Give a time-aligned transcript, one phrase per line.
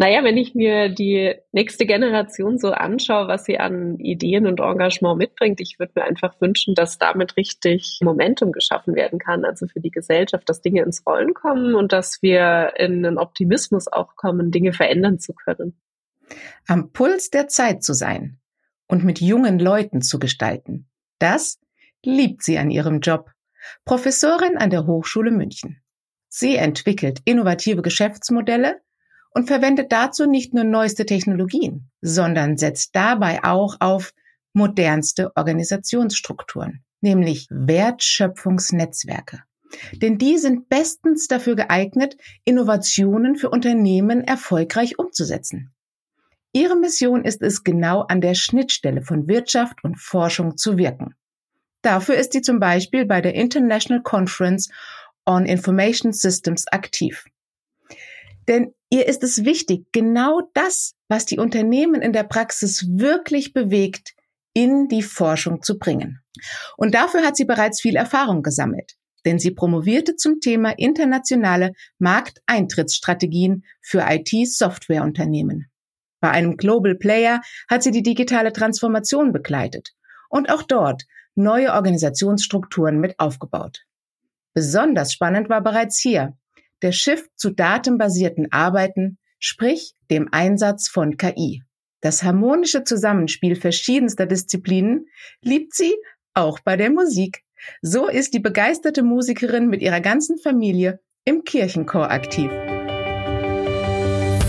[0.00, 5.18] Naja, wenn ich mir die nächste Generation so anschaue, was sie an Ideen und Engagement
[5.18, 9.80] mitbringt, ich würde mir einfach wünschen, dass damit richtig Momentum geschaffen werden kann, also für
[9.80, 14.52] die Gesellschaft, dass Dinge ins Rollen kommen und dass wir in einen Optimismus auch kommen,
[14.52, 15.76] Dinge verändern zu können.
[16.68, 18.38] Am Puls der Zeit zu sein
[18.86, 20.88] und mit jungen Leuten zu gestalten,
[21.18, 21.58] das
[22.04, 23.32] liebt sie an ihrem Job.
[23.84, 25.82] Professorin an der Hochschule München.
[26.28, 28.80] Sie entwickelt innovative Geschäftsmodelle,
[29.30, 34.12] und verwendet dazu nicht nur neueste Technologien, sondern setzt dabei auch auf
[34.52, 39.42] modernste Organisationsstrukturen, nämlich Wertschöpfungsnetzwerke.
[39.92, 45.72] Denn die sind bestens dafür geeignet, Innovationen für Unternehmen erfolgreich umzusetzen.
[46.52, 51.14] Ihre Mission ist es, genau an der Schnittstelle von Wirtschaft und Forschung zu wirken.
[51.82, 54.70] Dafür ist sie zum Beispiel bei der International Conference
[55.26, 57.26] on Information Systems aktiv.
[58.48, 64.14] Denn ihr ist es wichtig, genau das, was die Unternehmen in der Praxis wirklich bewegt,
[64.54, 66.20] in die Forschung zu bringen.
[66.76, 73.64] Und dafür hat sie bereits viel Erfahrung gesammelt, denn sie promovierte zum Thema internationale Markteintrittsstrategien
[73.82, 75.66] für IT-Softwareunternehmen.
[76.20, 79.90] Bei einem Global Player hat sie die digitale Transformation begleitet
[80.28, 83.84] und auch dort neue Organisationsstrukturen mit aufgebaut.
[84.54, 86.36] Besonders spannend war bereits hier,
[86.82, 91.62] der Shift zu datenbasierten Arbeiten, sprich dem Einsatz von KI.
[92.00, 95.06] Das harmonische Zusammenspiel verschiedenster Disziplinen
[95.42, 95.94] liebt sie
[96.34, 97.42] auch bei der Musik.
[97.82, 102.50] So ist die begeisterte Musikerin mit ihrer ganzen Familie im Kirchenchor aktiv.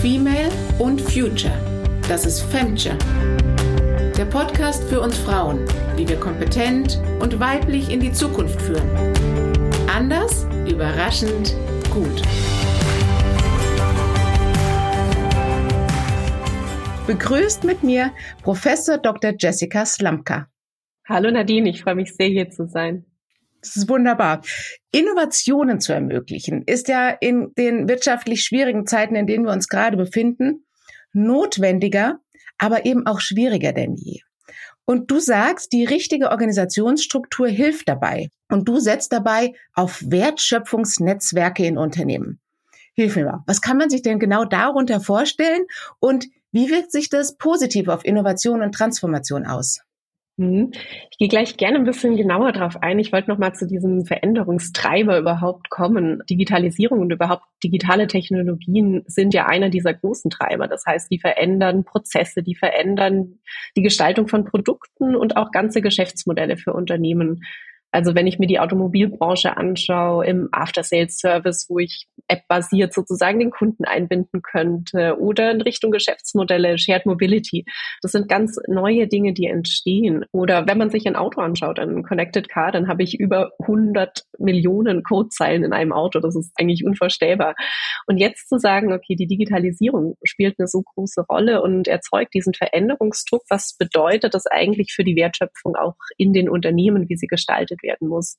[0.00, 1.52] Female und Future.
[2.08, 2.96] Das ist Femture.
[4.16, 8.88] Der Podcast für uns Frauen, wie wir kompetent und weiblich in die Zukunft führen.
[9.88, 11.56] Anders, überraschend,
[11.90, 12.22] gut.
[17.06, 19.34] Begrüßt mit mir Professor Dr.
[19.36, 20.48] Jessica Slamka.
[21.08, 23.04] Hallo Nadine, ich freue mich sehr, hier zu sein.
[23.60, 24.42] Das ist wunderbar.
[24.92, 29.96] Innovationen zu ermöglichen, ist ja in den wirtschaftlich schwierigen Zeiten, in denen wir uns gerade
[29.96, 30.64] befinden,
[31.12, 32.20] notwendiger,
[32.58, 34.20] aber eben auch schwieriger denn je.
[34.90, 38.28] Und du sagst, die richtige Organisationsstruktur hilft dabei.
[38.48, 42.40] Und du setzt dabei auf Wertschöpfungsnetzwerke in Unternehmen.
[42.94, 43.44] Hilf mir mal.
[43.46, 45.62] Was kann man sich denn genau darunter vorstellen?
[46.00, 49.78] Und wie wirkt sich das positiv auf Innovation und Transformation aus?
[50.40, 50.72] Mhm.
[51.10, 52.98] Ich gehe gleich gerne ein bisschen genauer darauf ein.
[52.98, 56.22] Ich wollte noch mal zu diesem Veränderungstreiber überhaupt kommen.
[56.30, 60.66] Digitalisierung und überhaupt digitale Technologien sind ja einer dieser großen Treiber.
[60.66, 63.40] Das heißt, die verändern Prozesse, die verändern
[63.76, 67.42] die Gestaltung von Produkten und auch ganze Geschäftsmodelle für Unternehmen.
[67.92, 73.84] Also wenn ich mir die Automobilbranche anschaue, im After-Sales-Service, wo ich App-basiert sozusagen den Kunden
[73.84, 77.64] einbinden könnte oder in Richtung Geschäftsmodelle, Shared Mobility.
[78.02, 80.24] Das sind ganz neue Dinge, die entstehen.
[80.32, 84.22] Oder wenn man sich ein Auto anschaut, ein Connected Car, dann habe ich über 100
[84.38, 86.20] Millionen Codezeilen in einem Auto.
[86.20, 87.54] Das ist eigentlich unvorstellbar.
[88.06, 92.54] Und jetzt zu sagen, okay, die Digitalisierung spielt eine so große Rolle und erzeugt diesen
[92.54, 97.79] Veränderungsdruck, was bedeutet das eigentlich für die Wertschöpfung auch in den Unternehmen, wie sie gestaltet
[97.82, 98.36] werden muss.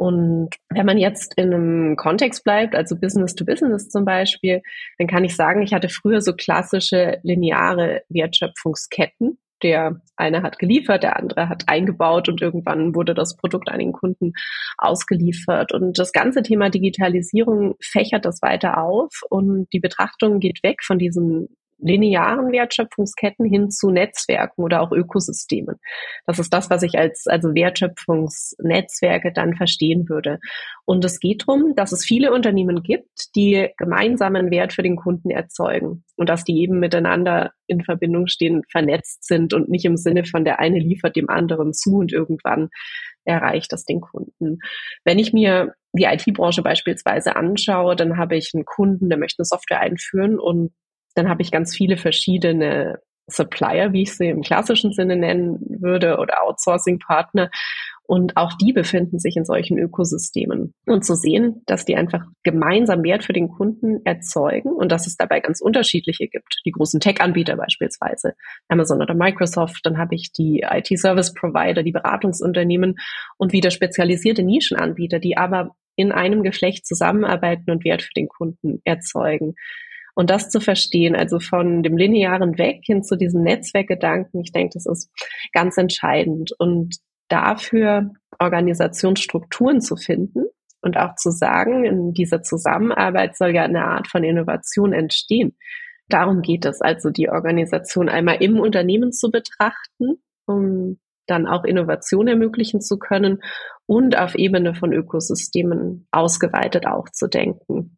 [0.00, 4.62] Und wenn man jetzt in einem Kontext bleibt, also Business to Business zum Beispiel,
[4.96, 9.38] dann kann ich sagen, ich hatte früher so klassische lineare Wertschöpfungsketten.
[9.62, 13.92] Der eine hat geliefert, der andere hat eingebaut und irgendwann wurde das Produkt an den
[13.92, 14.32] Kunden
[14.78, 15.74] ausgeliefert.
[15.74, 20.98] Und das ganze Thema Digitalisierung fächert das weiter auf und die Betrachtung geht weg von
[20.98, 21.48] diesen
[21.82, 25.76] linearen Wertschöpfungsketten hin zu Netzwerken oder auch Ökosystemen.
[26.26, 30.38] Das ist das, was ich als also Wertschöpfungsnetzwerke dann verstehen würde.
[30.84, 35.30] Und es geht darum, dass es viele Unternehmen gibt, die gemeinsamen Wert für den Kunden
[35.30, 40.24] erzeugen und dass die eben miteinander in Verbindung stehen, vernetzt sind und nicht im Sinne
[40.24, 42.68] von der eine liefert dem anderen zu und irgendwann
[43.24, 44.58] erreicht das den Kunden.
[45.04, 49.46] Wenn ich mir die IT-Branche beispielsweise anschaue, dann habe ich einen Kunden, der möchte eine
[49.46, 50.72] Software einführen und
[51.14, 56.18] dann habe ich ganz viele verschiedene Supplier, wie ich sie im klassischen Sinne nennen würde,
[56.18, 57.50] oder Outsourcing-Partner.
[58.02, 60.74] Und auch die befinden sich in solchen Ökosystemen.
[60.86, 65.16] Und zu sehen, dass die einfach gemeinsam Wert für den Kunden erzeugen und dass es
[65.16, 66.60] dabei ganz unterschiedliche gibt.
[66.66, 68.34] Die großen Tech-Anbieter beispielsweise,
[68.68, 69.80] Amazon oder Microsoft.
[69.84, 72.96] Dann habe ich die IT-Service-Provider, die Beratungsunternehmen
[73.36, 78.80] und wieder spezialisierte Nischenanbieter, die aber in einem Geschlecht zusammenarbeiten und Wert für den Kunden
[78.84, 79.54] erzeugen.
[80.14, 84.72] Und das zu verstehen, also von dem linearen Weg hin zu diesem Netzwerkgedanken, ich denke,
[84.74, 85.10] das ist
[85.52, 86.52] ganz entscheidend.
[86.58, 86.96] Und
[87.28, 90.44] dafür Organisationsstrukturen zu finden
[90.82, 95.56] und auch zu sagen, in dieser Zusammenarbeit soll ja eine Art von Innovation entstehen.
[96.08, 102.26] Darum geht es also, die Organisation einmal im Unternehmen zu betrachten, um dann auch Innovation
[102.26, 103.40] ermöglichen zu können
[103.86, 107.96] und auf Ebene von Ökosystemen ausgeweitet auch zu denken.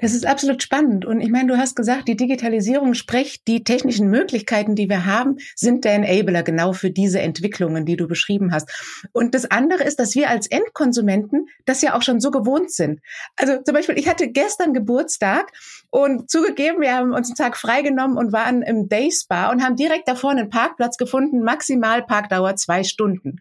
[0.00, 1.04] Das ist absolut spannend.
[1.04, 5.36] Und ich meine, du hast gesagt, die Digitalisierung spricht, die technischen Möglichkeiten, die wir haben,
[5.54, 8.70] sind der Enabler genau für diese Entwicklungen, die du beschrieben hast.
[9.12, 13.00] Und das andere ist, dass wir als Endkonsumenten das ja auch schon so gewohnt sind.
[13.36, 15.52] Also zum Beispiel, ich hatte gestern Geburtstag
[15.90, 19.76] und zugegeben, wir haben uns einen Tag freigenommen und waren im Day Spa und haben
[19.76, 23.40] direkt davor einen Parkplatz gefunden, maximal Parkdauer zwei Stunden.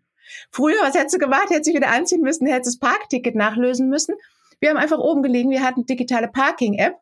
[0.51, 1.49] Früher, was hättest du gemacht?
[1.49, 4.15] Hättest du wieder anziehen müssen, hättest das Parkticket nachlösen müssen.
[4.63, 6.95] Wir haben einfach oben gelegen, wir hatten digitale Parking-App,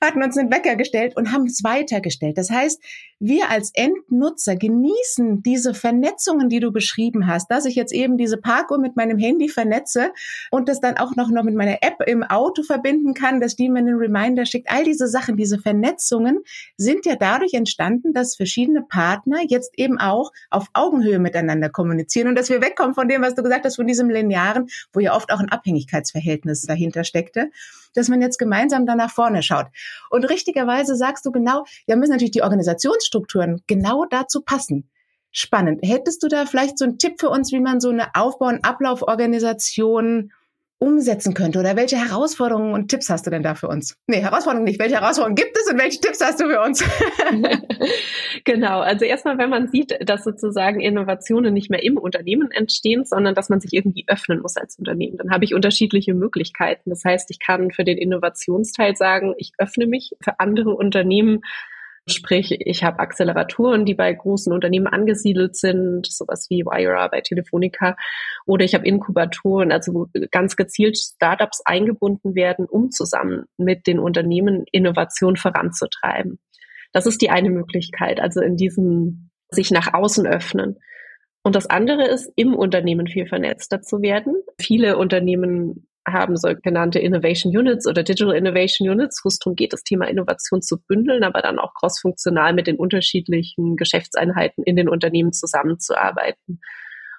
[0.00, 2.38] hatten uns einen Wecker gestellt und haben es weitergestellt.
[2.38, 2.82] Das heißt,
[3.20, 8.38] wir als Endnutzer genießen diese Vernetzungen, die du beschrieben hast, dass ich jetzt eben diese
[8.38, 10.12] Parkuhr mit meinem Handy vernetze
[10.50, 13.80] und das dann auch noch, mit meiner App im Auto verbinden kann, dass die mir
[13.80, 14.70] einen Reminder schickt.
[14.70, 16.40] All diese Sachen, diese Vernetzungen
[16.78, 22.36] sind ja dadurch entstanden, dass verschiedene Partner jetzt eben auch auf Augenhöhe miteinander kommunizieren und
[22.36, 25.30] dass wir wegkommen von dem, was du gesagt hast, von diesem Linearen, wo ja oft
[25.30, 27.50] auch ein Abhängigkeitsverhältnis dahinter dahinter steckte,
[27.94, 29.66] dass man jetzt gemeinsam da nach vorne schaut.
[30.10, 34.88] Und richtigerweise sagst du genau, ja müssen natürlich die Organisationsstrukturen genau dazu passen.
[35.30, 35.80] Spannend.
[35.82, 38.64] Hättest du da vielleicht so einen Tipp für uns, wie man so eine Aufbau- und
[38.64, 40.32] Ablauforganisation
[40.82, 41.60] umsetzen könnte?
[41.60, 43.96] Oder welche Herausforderungen und Tipps hast du denn da für uns?
[44.08, 44.80] Nee, Herausforderungen nicht.
[44.80, 46.84] Welche Herausforderungen gibt es und welche Tipps hast du für uns?
[48.44, 48.80] genau.
[48.80, 53.48] Also erstmal, wenn man sieht, dass sozusagen Innovationen nicht mehr im Unternehmen entstehen, sondern dass
[53.48, 56.90] man sich irgendwie öffnen muss als Unternehmen, dann habe ich unterschiedliche Möglichkeiten.
[56.90, 61.42] Das heißt, ich kann für den Innovationsteil sagen, ich öffne mich für andere Unternehmen,
[62.08, 67.96] Sprich, ich habe Acceleratoren, die bei großen Unternehmen angesiedelt sind, sowas wie Wire bei Telefonica,
[68.44, 74.00] oder ich habe Inkubatoren, also wo ganz gezielt Startups eingebunden werden, um zusammen mit den
[74.00, 76.40] Unternehmen Innovation voranzutreiben.
[76.92, 80.78] Das ist die eine Möglichkeit, also in diesem sich nach außen öffnen.
[81.44, 84.42] Und das andere ist, im Unternehmen viel vernetzter zu werden.
[84.60, 89.84] Viele Unternehmen haben sogenannte Innovation Units oder Digital Innovation Units, wo es darum geht, das
[89.84, 95.32] Thema Innovation zu bündeln, aber dann auch crossfunktional mit den unterschiedlichen Geschäftseinheiten in den Unternehmen
[95.32, 96.60] zusammenzuarbeiten.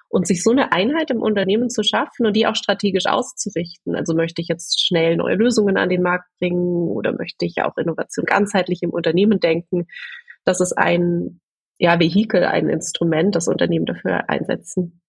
[0.08, 3.96] Und sich so eine Einheit im Unternehmen zu schaffen und die auch strategisch auszurichten.
[3.96, 7.76] Also möchte ich jetzt schnell neue Lösungen an den Markt bringen oder möchte ich auch
[7.78, 9.86] Innovation ganzheitlich im Unternehmen denken?
[10.44, 11.40] Das ist ein
[11.78, 15.00] ja, Vehikel, ein Instrument, das Unternehmen dafür einsetzen.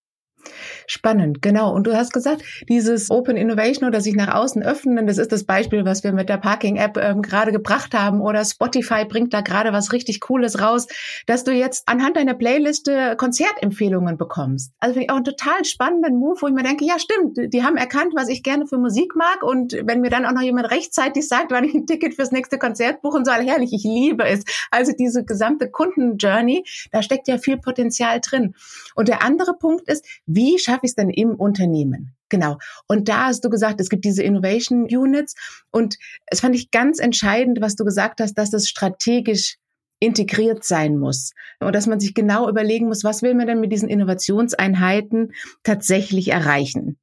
[0.87, 1.73] Spannend, genau.
[1.73, 5.43] Und du hast gesagt, dieses Open Innovation oder sich nach außen öffnen, das ist das
[5.43, 8.21] Beispiel, was wir mit der Parking-App ähm, gerade gebracht haben.
[8.21, 10.87] Oder Spotify bringt da gerade was richtig Cooles raus,
[11.25, 14.71] dass du jetzt anhand deiner Playliste Konzertempfehlungen bekommst.
[14.79, 17.63] Also finde ich auch einen total spannenden Move, wo ich mir denke, ja stimmt, die
[17.63, 19.43] haben erkannt, was ich gerne für Musik mag.
[19.43, 22.57] Und wenn mir dann auch noch jemand rechtzeitig sagt, wann ich ein Ticket fürs nächste
[22.57, 24.43] Konzert buchen soll, herrlich, ich liebe es.
[24.71, 28.55] Also diese gesamte Kundenjourney, da steckt ja viel Potenzial drin.
[28.95, 32.15] Und der andere Punkt ist, wie schaffe ich es denn im Unternehmen?
[32.29, 32.57] Genau.
[32.87, 35.35] Und da hast du gesagt, es gibt diese Innovation Units.
[35.71, 39.57] Und es fand ich ganz entscheidend, was du gesagt hast, dass das strategisch
[39.99, 43.71] integriert sein muss und dass man sich genau überlegen muss, was will man denn mit
[43.71, 45.31] diesen Innovationseinheiten
[45.63, 46.97] tatsächlich erreichen.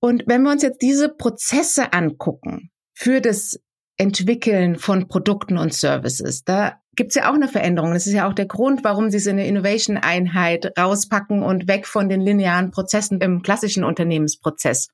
[0.00, 3.60] Und wenn wir uns jetzt diese Prozesse angucken für das
[3.96, 6.44] Entwickeln von Produkten und Services.
[6.44, 7.92] Da gibt's ja auch eine Veränderung.
[7.92, 12.08] Das ist ja auch der Grund, warum sie so eine Innovation-Einheit rauspacken und weg von
[12.08, 14.88] den linearen Prozessen im klassischen Unternehmensprozess.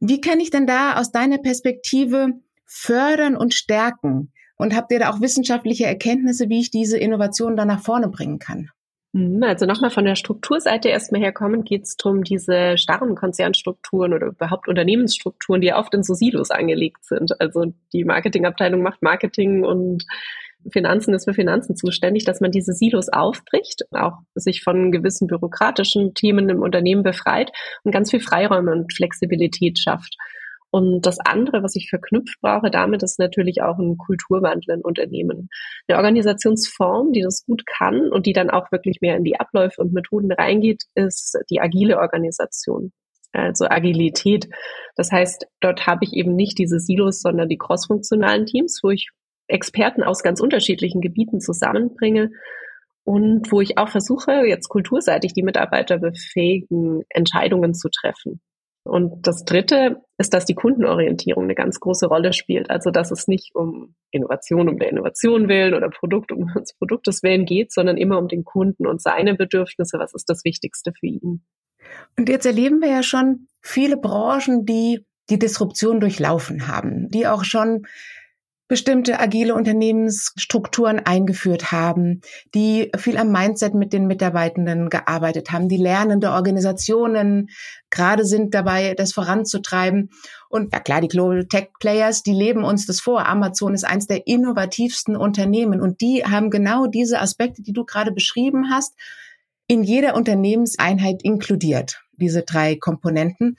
[0.00, 2.28] Wie kann ich denn da aus deiner Perspektive
[2.66, 4.32] fördern und stärken?
[4.58, 8.38] Und habt ihr da auch wissenschaftliche Erkenntnisse, wie ich diese Innovation dann nach vorne bringen
[8.38, 8.70] kann?
[9.16, 14.26] Mhm, also nochmal von der Strukturseite erstmal herkommen, geht es darum, diese starren Konzernstrukturen oder
[14.26, 17.40] überhaupt Unternehmensstrukturen, die ja oft in so Silos angelegt sind.
[17.40, 20.04] Also die Marketingabteilung macht Marketing und
[20.70, 26.14] Finanzen ist für Finanzen zuständig, dass man diese Silos aufbricht, auch sich von gewissen bürokratischen
[26.14, 27.50] Themen im Unternehmen befreit
[27.84, 30.16] und ganz viel Freiräume und Flexibilität schafft.
[30.70, 35.48] Und das andere, was ich verknüpft brauche, damit ist natürlich auch ein Kulturwandel in Unternehmen.
[35.88, 39.80] Eine Organisationsform, die das gut kann und die dann auch wirklich mehr in die Abläufe
[39.80, 42.92] und Methoden reingeht, ist die agile Organisation.
[43.32, 44.48] Also Agilität.
[44.96, 49.10] Das heißt, dort habe ich eben nicht diese Silos, sondern die crossfunktionalen Teams, wo ich
[49.48, 52.30] Experten aus ganz unterschiedlichen Gebieten zusammenbringe
[53.04, 58.40] und wo ich auch versuche, jetzt kulturseitig die Mitarbeiter befähigen, Entscheidungen zu treffen.
[58.82, 62.70] Und das Dritte ist, dass die Kundenorientierung eine ganz große Rolle spielt.
[62.70, 67.22] Also, dass es nicht um Innovation um der Innovation willen oder Produkt um des Produktes
[67.22, 69.98] willen geht, sondern immer um den Kunden und seine Bedürfnisse.
[69.98, 71.44] Was ist das Wichtigste für ihn?
[72.16, 77.44] Und jetzt erleben wir ja schon viele Branchen, die die Disruption durchlaufen haben, die auch
[77.44, 77.86] schon
[78.68, 82.20] bestimmte agile Unternehmensstrukturen eingeführt haben,
[82.54, 87.48] die viel am Mindset mit den Mitarbeitenden gearbeitet haben, die lernende Organisationen
[87.90, 90.10] gerade sind dabei, das voranzutreiben.
[90.48, 93.26] Und ja klar, die Global Tech Players, die leben uns das vor.
[93.26, 98.10] Amazon ist eins der innovativsten Unternehmen und die haben genau diese Aspekte, die du gerade
[98.10, 98.94] beschrieben hast,
[99.68, 103.56] in jeder Unternehmenseinheit inkludiert, diese drei Komponenten.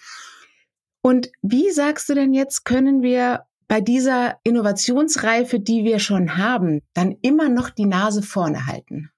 [1.02, 6.82] Und wie sagst du denn jetzt, können wir bei dieser Innovationsreife, die wir schon haben,
[6.94, 9.12] dann immer noch die Nase vorne halten?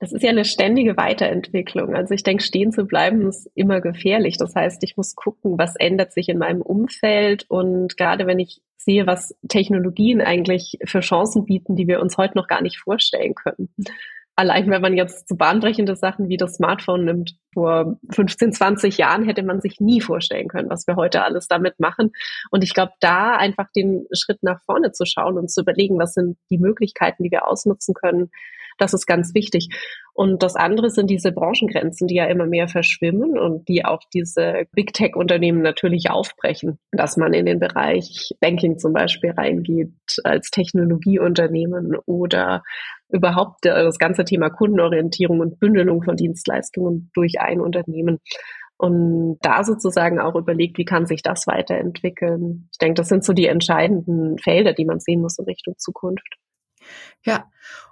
[0.00, 1.96] Das ist ja eine ständige Weiterentwicklung.
[1.96, 4.36] Also ich denke, stehen zu bleiben ist immer gefährlich.
[4.36, 7.46] Das heißt, ich muss gucken, was ändert sich in meinem Umfeld.
[7.48, 12.38] Und gerade wenn ich sehe, was Technologien eigentlich für Chancen bieten, die wir uns heute
[12.38, 13.70] noch gar nicht vorstellen können,
[14.38, 19.24] allein wenn man jetzt so bahnbrechende Sachen wie das Smartphone nimmt, vor 15, 20 Jahren
[19.24, 22.12] hätte man sich nie vorstellen können, was wir heute alles damit machen.
[22.52, 26.14] Und ich glaube, da einfach den Schritt nach vorne zu schauen und zu überlegen, was
[26.14, 28.30] sind die Möglichkeiten, die wir ausnutzen können,
[28.78, 29.68] das ist ganz wichtig.
[30.14, 34.64] Und das andere sind diese Branchengrenzen, die ja immer mehr verschwimmen und die auch diese
[34.72, 39.92] Big Tech Unternehmen natürlich aufbrechen, dass man in den Bereich Banking zum Beispiel reingeht
[40.24, 42.62] als Technologieunternehmen oder
[43.10, 48.18] überhaupt äh, das ganze Thema Kundenorientierung und Bündelung von Dienstleistungen durch ein Unternehmen.
[48.76, 52.68] Und da sozusagen auch überlegt, wie kann sich das weiterentwickeln.
[52.72, 56.36] Ich denke, das sind so die entscheidenden Felder, die man sehen muss in Richtung Zukunft.
[57.24, 57.44] Ja,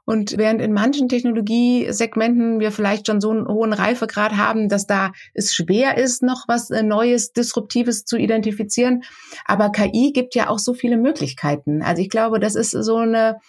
[0.07, 5.11] und während in manchen Technologiesegmenten wir vielleicht schon so einen hohen Reifegrad haben, dass da
[5.35, 9.03] es schwer ist, noch was äh, Neues, Disruptives zu identifizieren.
[9.45, 11.83] Aber KI gibt ja auch so viele Möglichkeiten.
[11.83, 13.41] Also ich glaube, das ist so eine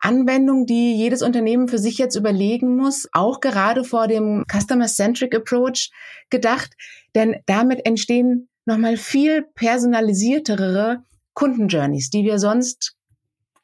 [0.00, 5.90] Anwendung, die jedes Unternehmen für sich jetzt überlegen muss, auch gerade vor dem Customer-Centric Approach
[6.30, 6.72] gedacht,
[7.14, 12.96] denn damit entstehen nochmal viel personalisiertere Kundenjourneys, die wir sonst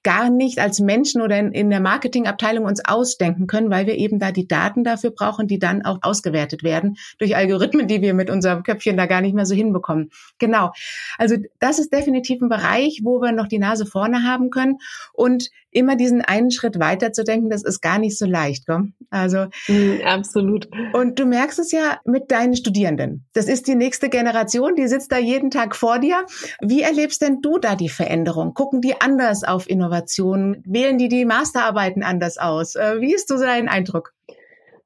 [0.06, 4.20] gar nicht als Menschen oder in, in der Marketingabteilung uns ausdenken können, weil wir eben
[4.20, 8.30] da die Daten dafür brauchen, die dann auch ausgewertet werden durch Algorithmen, die wir mit
[8.30, 10.10] unserem Köpfchen da gar nicht mehr so hinbekommen.
[10.38, 10.70] Genau.
[11.18, 14.78] Also das ist definitiv ein Bereich, wo wir noch die Nase vorne haben können
[15.12, 18.66] und immer diesen einen Schritt weiter zu denken, das ist gar nicht so leicht.
[18.66, 18.92] Gell?
[19.10, 20.68] Also mm, absolut.
[20.92, 23.26] Und du merkst es ja mit deinen Studierenden.
[23.32, 26.24] Das ist die nächste Generation, die sitzt da jeden Tag vor dir.
[26.60, 28.54] Wie erlebst denn du da die Veränderung?
[28.54, 29.86] Gucken die anders auf Innovation?
[29.86, 30.62] Innovation?
[30.66, 32.76] Wählen die die Masterarbeiten anders aus?
[32.76, 34.12] Äh, wie ist so dein Eindruck?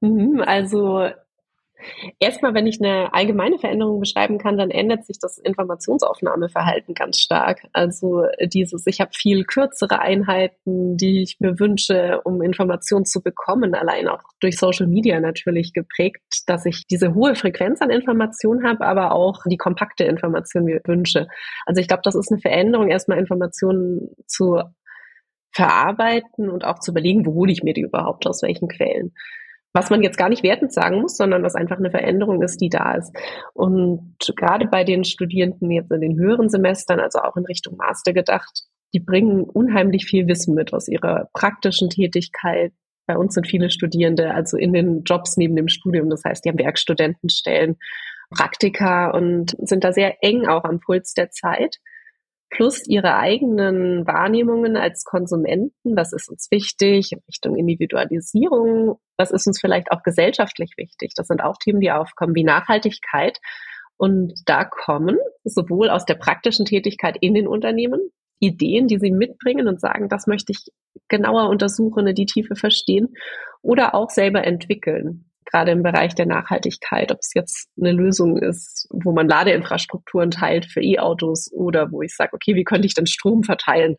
[0.01, 1.09] Mhm, also
[2.19, 7.67] Erstmal, wenn ich eine allgemeine Veränderung beschreiben kann, dann ändert sich das Informationsaufnahmeverhalten ganz stark.
[7.73, 13.75] Also dieses, ich habe viel kürzere Einheiten, die ich mir wünsche, um Informationen zu bekommen,
[13.75, 18.87] allein auch durch Social Media natürlich geprägt, dass ich diese hohe Frequenz an Informationen habe,
[18.87, 21.29] aber auch die kompakte Information mir wünsche.
[21.67, 24.61] Also ich glaube, das ist eine Veränderung, erstmal Informationen zu
[25.53, 29.13] verarbeiten und auch zu überlegen, wo hole ich mir die überhaupt, aus welchen Quellen.
[29.73, 32.71] Was man jetzt gar nicht wertend sagen muss, sondern was einfach eine Veränderung ist, die
[32.71, 33.17] da ist.
[33.55, 38.13] Und gerade bei den Studierenden jetzt in den höheren Semestern, also auch in Richtung Master
[38.13, 42.73] gedacht, die bringen unheimlich viel Wissen mit aus ihrer praktischen Tätigkeit.
[43.07, 46.11] Bei uns sind viele Studierende also in den Jobs neben dem Studium.
[46.11, 47.77] Das heißt, die haben Werkstudentenstellen,
[48.31, 51.79] Praktika und sind da sehr eng auch am Puls der Zeit
[52.51, 59.47] plus ihre eigenen Wahrnehmungen als Konsumenten, was ist uns wichtig in Richtung Individualisierung, was ist
[59.47, 61.13] uns vielleicht auch gesellschaftlich wichtig.
[61.15, 63.39] Das sind auch Themen, die aufkommen, wie Nachhaltigkeit.
[63.97, 68.01] Und da kommen sowohl aus der praktischen Tätigkeit in den Unternehmen
[68.41, 70.73] Ideen, die sie mitbringen und sagen, das möchte ich
[71.09, 73.15] genauer untersuchen, die Tiefe verstehen
[73.63, 78.87] oder auch selber entwickeln gerade im Bereich der Nachhaltigkeit, ob es jetzt eine Lösung ist,
[78.91, 83.07] wo man Ladeinfrastrukturen teilt für E-Autos oder wo ich sage, okay, wie könnte ich denn
[83.07, 83.97] Strom verteilen,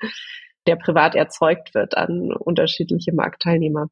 [0.67, 3.87] der privat erzeugt wird an unterschiedliche Marktteilnehmer.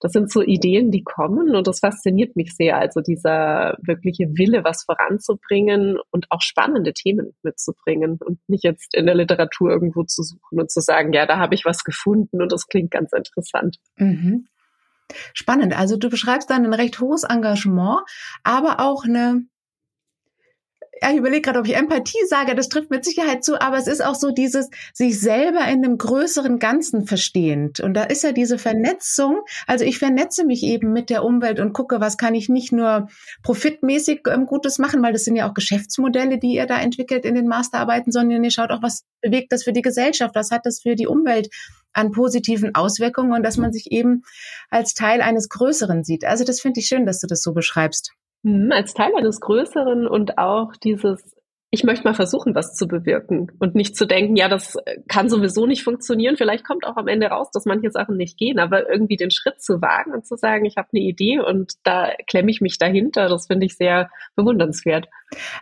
[0.00, 2.76] Das sind so Ideen, die kommen und das fasziniert mich sehr.
[2.76, 9.06] Also dieser wirkliche Wille, was voranzubringen und auch spannende Themen mitzubringen und nicht jetzt in
[9.06, 12.50] der Literatur irgendwo zu suchen und zu sagen, ja, da habe ich was gefunden und
[12.50, 13.76] das klingt ganz interessant.
[13.96, 14.46] Mhm.
[15.34, 15.78] Spannend.
[15.78, 18.00] Also du beschreibst dann ein recht hohes Engagement,
[18.42, 19.42] aber auch eine
[21.02, 23.88] ja, ich überlege gerade, ob ich Empathie sage, das trifft mit Sicherheit zu, aber es
[23.88, 27.80] ist auch so dieses sich selber in einem größeren Ganzen verstehend.
[27.80, 31.72] Und da ist ja diese Vernetzung, also ich vernetze mich eben mit der Umwelt und
[31.72, 33.08] gucke, was kann ich nicht nur
[33.42, 37.34] profitmäßig ähm, Gutes machen, weil das sind ja auch Geschäftsmodelle, die ihr da entwickelt in
[37.34, 40.80] den Masterarbeiten, sondern ihr schaut auch, was bewegt das für die Gesellschaft, was hat das
[40.82, 41.48] für die Umwelt
[41.92, 44.22] an positiven Auswirkungen und dass man sich eben
[44.70, 46.24] als Teil eines Größeren sieht.
[46.24, 48.12] Also das finde ich schön, dass du das so beschreibst.
[48.42, 51.36] Mhm, als Teil eines Größeren und auch dieses
[51.74, 54.76] ich möchte mal versuchen, was zu bewirken und nicht zu denken, ja, das
[55.08, 56.36] kann sowieso nicht funktionieren.
[56.36, 59.62] Vielleicht kommt auch am Ende raus, dass manche Sachen nicht gehen, aber irgendwie den Schritt
[59.62, 63.26] zu wagen und zu sagen, ich habe eine Idee und da klemme ich mich dahinter,
[63.30, 65.08] das finde ich sehr bewundernswert.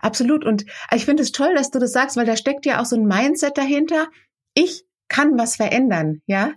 [0.02, 0.44] Absolut.
[0.44, 2.96] Und ich finde es toll, dass du das sagst, weil da steckt ja auch so
[2.96, 4.08] ein Mindset dahinter.
[4.54, 6.52] Ich kann was verändern, ja.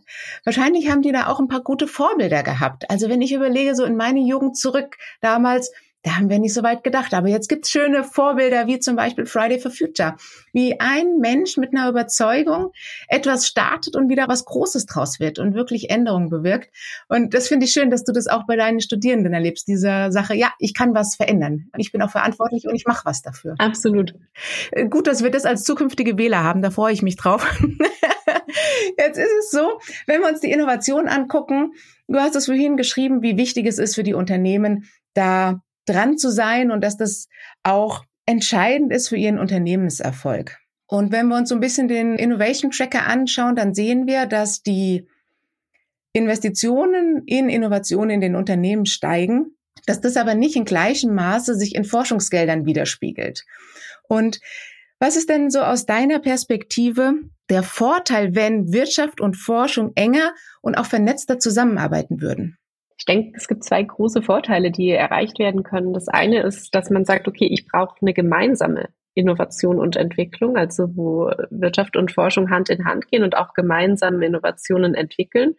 [0.45, 2.89] Wahrscheinlich haben die da auch ein paar gute Vorbilder gehabt.
[2.89, 5.71] Also wenn ich überlege, so in meine Jugend zurück, damals,
[6.03, 7.13] da haben wir nicht so weit gedacht.
[7.13, 10.15] Aber jetzt gibt's schöne Vorbilder wie zum Beispiel Friday for Future,
[10.51, 12.71] wie ein Mensch mit einer Überzeugung
[13.07, 16.69] etwas startet und wieder was Großes draus wird und wirklich Änderungen bewirkt.
[17.07, 20.35] Und das finde ich schön, dass du das auch bei deinen Studierenden erlebst, diese Sache,
[20.35, 21.69] ja, ich kann was verändern.
[21.77, 23.55] Ich bin auch verantwortlich und ich mache was dafür.
[23.57, 24.13] Absolut.
[24.89, 27.47] Gut, dass wir das als zukünftige Wähler haben, da freue ich mich drauf.
[28.97, 31.73] Jetzt ist es so, wenn wir uns die Innovation angucken,
[32.07, 36.31] du hast es vorhin geschrieben, wie wichtig es ist für die Unternehmen, da dran zu
[36.31, 37.27] sein und dass das
[37.63, 40.57] auch entscheidend ist für ihren Unternehmenserfolg.
[40.87, 44.61] Und wenn wir uns so ein bisschen den Innovation Tracker anschauen, dann sehen wir, dass
[44.61, 45.07] die
[46.13, 49.57] Investitionen in Innovationen in den Unternehmen steigen,
[49.87, 53.43] dass das aber nicht in gleichem Maße sich in Forschungsgeldern widerspiegelt.
[54.07, 54.39] Und
[54.99, 57.15] was ist denn so aus deiner Perspektive
[57.49, 62.57] der Vorteil, wenn Wirtschaft und Forschung enger und auch vernetzter zusammenarbeiten würden?
[62.97, 65.93] Ich denke, es gibt zwei große Vorteile, die erreicht werden können.
[65.93, 70.95] Das eine ist, dass man sagt, okay, ich brauche eine gemeinsame Innovation und Entwicklung, also
[70.95, 75.55] wo Wirtschaft und Forschung Hand in Hand gehen und auch gemeinsam Innovationen entwickeln.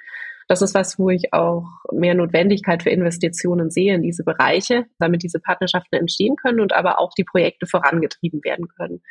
[0.48, 5.22] Das ist was, wo ich auch mehr Notwendigkeit für Investitionen sehe in diese Bereiche, damit
[5.22, 9.02] diese Partnerschaften entstehen können und aber auch die Projekte vorangetrieben werden können.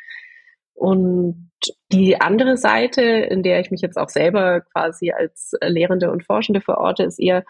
[0.74, 1.50] Und
[1.92, 6.60] die andere Seite, in der ich mich jetzt auch selber quasi als Lehrende und Forschende
[6.60, 7.44] verorte, ist eher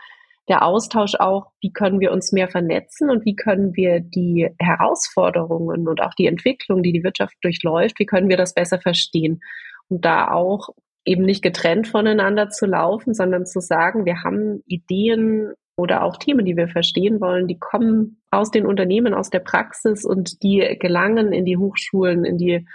[0.48, 5.88] der Austausch auch, wie können wir uns mehr vernetzen und wie können wir die Herausforderungen
[5.88, 9.40] und auch die Entwicklung, die die Wirtschaft durchläuft, wie können wir das besser verstehen?
[9.88, 10.68] Und da auch
[11.06, 16.44] eben nicht getrennt voneinander zu laufen, sondern zu sagen, wir haben Ideen oder auch Themen,
[16.44, 21.32] die wir verstehen wollen, die kommen aus den Unternehmen, aus der Praxis und die gelangen
[21.32, 22.66] in die Hochschulen, in die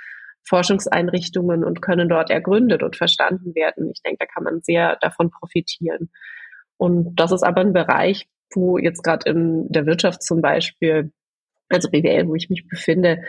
[0.43, 3.91] Forschungseinrichtungen und können dort ergründet und verstanden werden.
[3.91, 6.09] Ich denke, da kann man sehr davon profitieren.
[6.77, 11.11] Und das ist aber ein Bereich, wo jetzt gerade in der Wirtschaft zum Beispiel,
[11.69, 13.23] also BWL, wo ich mich befinde,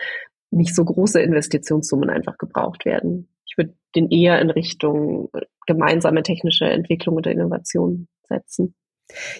[0.49, 3.29] nicht so große Investitionssummen einfach gebraucht werden.
[3.45, 5.29] Ich würde den eher in Richtung
[5.67, 8.75] gemeinsame technische Entwicklung und Innovation setzen.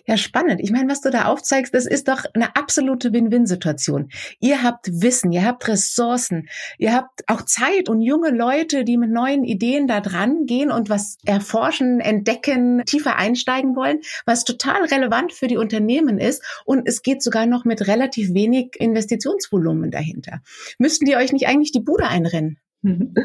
[0.05, 0.61] Ja, spannend.
[0.61, 4.09] Ich meine, was du da aufzeigst, das ist doch eine absolute Win-Win-Situation.
[4.39, 9.11] Ihr habt Wissen, ihr habt Ressourcen, ihr habt auch Zeit und junge Leute, die mit
[9.11, 15.33] neuen Ideen da dran gehen und was erforschen, entdecken, tiefer einsteigen wollen, was total relevant
[15.33, 16.43] für die Unternehmen ist.
[16.65, 20.41] Und es geht sogar noch mit relativ wenig Investitionsvolumen dahinter.
[20.77, 22.59] Müssten die euch nicht eigentlich die Bude einrennen?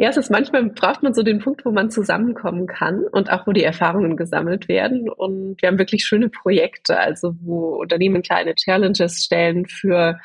[0.00, 3.46] Ja, es ist manchmal braucht man so den Punkt, wo man zusammenkommen kann und auch
[3.46, 5.10] wo die Erfahrungen gesammelt werden.
[5.10, 10.18] Und wir haben wirklich schöne Projekte, also wo Unternehmen kleine Challenges stellen für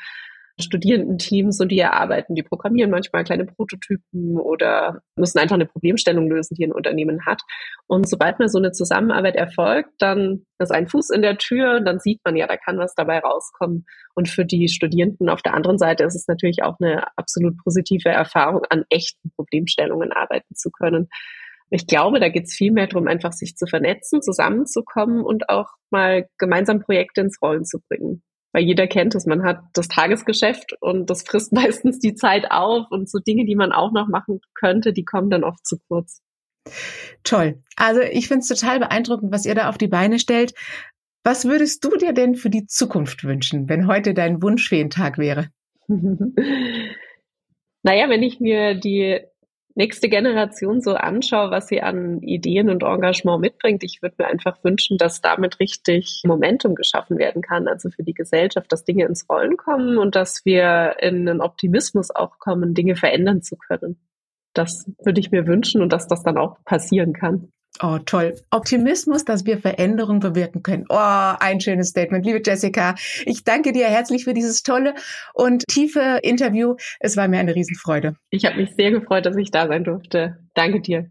[0.58, 6.54] Studierendenteams und die erarbeiten, die programmieren manchmal kleine Prototypen oder müssen einfach eine Problemstellung lösen,
[6.54, 7.42] die ein Unternehmen hat.
[7.86, 12.00] Und sobald mal so eine Zusammenarbeit erfolgt, dann ist ein Fuß in der Tür, dann
[12.00, 13.84] sieht man ja, da kann was dabei rauskommen.
[14.14, 18.08] Und für die Studierenden auf der anderen Seite ist es natürlich auch eine absolut positive
[18.08, 21.08] Erfahrung, an echten Problemstellungen arbeiten zu können.
[21.68, 25.66] Ich glaube, da geht es viel mehr darum, einfach sich zu vernetzen, zusammenzukommen und auch
[25.90, 28.22] mal gemeinsam Projekte ins Rollen zu bringen
[28.56, 32.86] weil jeder kennt es, man hat das Tagesgeschäft und das frisst meistens die Zeit auf
[32.90, 36.22] und so Dinge, die man auch noch machen könnte, die kommen dann oft zu kurz.
[37.22, 37.62] Toll.
[37.76, 40.54] Also ich finde es total beeindruckend, was ihr da auf die Beine stellt.
[41.22, 45.50] Was würdest du dir denn für die Zukunft wünschen, wenn heute dein Wunschfeentag wäre?
[45.88, 46.94] naja,
[48.08, 49.20] wenn ich mir die
[49.76, 54.62] nächste Generation so anschaue, was sie an Ideen und Engagement mitbringt, ich würde mir einfach
[54.64, 59.28] wünschen, dass damit richtig Momentum geschaffen werden kann, also für die Gesellschaft, dass Dinge ins
[59.28, 64.00] Rollen kommen und dass wir in einen Optimismus auch kommen, Dinge verändern zu können.
[64.54, 67.52] Das würde ich mir wünschen und dass das dann auch passieren kann.
[67.82, 68.34] Oh, toll.
[68.50, 70.86] Optimismus, dass wir Veränderungen bewirken können.
[70.88, 72.24] Oh, ein schönes Statement.
[72.24, 74.94] Liebe Jessica, ich danke dir herzlich für dieses tolle
[75.34, 76.76] und tiefe Interview.
[77.00, 78.16] Es war mir eine Riesenfreude.
[78.30, 80.38] Ich habe mich sehr gefreut, dass ich da sein durfte.
[80.54, 81.10] Danke dir.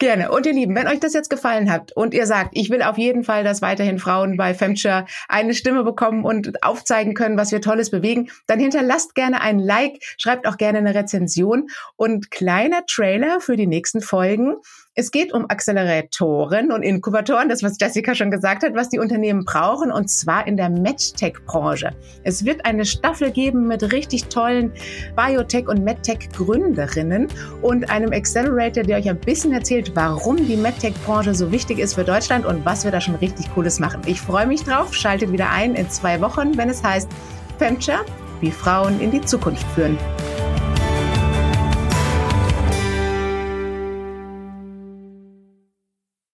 [0.00, 0.30] Gerne.
[0.30, 2.96] Und ihr Lieben, wenn euch das jetzt gefallen hat und ihr sagt, ich will auf
[2.96, 7.60] jeden Fall, dass weiterhin Frauen bei Femture eine Stimme bekommen und aufzeigen können, was wir
[7.60, 13.40] Tolles bewegen, dann hinterlasst gerne ein Like, schreibt auch gerne eine Rezension und kleiner Trailer
[13.40, 14.56] für die nächsten Folgen.
[15.00, 19.46] Es geht um Acceleratoren und Inkubatoren, das was Jessica schon gesagt hat, was die Unternehmen
[19.46, 21.92] brauchen und zwar in der MedTech-Branche.
[22.22, 24.74] Es wird eine Staffel geben mit richtig tollen
[25.16, 27.28] Biotech- und MedTech-Gründerinnen
[27.62, 32.04] und einem Accelerator, der euch ein bisschen erzählt, warum die MedTech-Branche so wichtig ist für
[32.04, 34.02] Deutschland und was wir da schon richtig Cooles machen.
[34.04, 34.94] Ich freue mich drauf.
[34.94, 37.08] Schaltet wieder ein in zwei Wochen, wenn es heißt
[37.56, 38.04] Femture,
[38.42, 39.96] wie Frauen in die Zukunft führen.